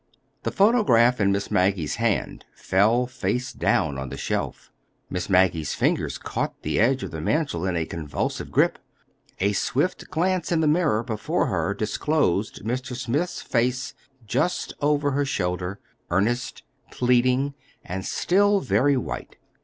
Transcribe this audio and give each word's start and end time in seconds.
The 0.41 0.51
photograph 0.51 1.21
in 1.21 1.31
Miss 1.31 1.51
Maggie's 1.51 1.97
hand 1.97 2.43
fell 2.55 3.05
face 3.05 3.53
down 3.53 3.99
on 3.99 4.09
the 4.09 4.17
shelf. 4.17 4.71
Miss 5.11 5.29
Maggie's 5.29 5.75
fingers 5.75 6.17
caught 6.17 6.59
the 6.63 6.79
edge 6.79 7.03
of 7.03 7.11
the 7.11 7.21
mantel 7.21 7.67
in 7.67 7.75
a 7.75 7.85
convulsive 7.85 8.49
grip. 8.49 8.79
A 9.37 9.51
swift 9.53 10.09
glance 10.09 10.51
in 10.51 10.59
the 10.59 10.67
mirror 10.67 11.03
before 11.03 11.45
her 11.45 11.75
disclosed 11.75 12.63
Mr. 12.65 12.95
Smith's 12.95 13.43
face 13.43 13.93
just 14.25 14.73
over 14.81 15.11
her 15.11 15.23
shoulder, 15.23 15.79
earnest, 16.09 16.63
pleading, 16.89 17.53
and 17.85 18.03
still 18.03 18.59
very 18.59 18.97
white. 18.97 19.35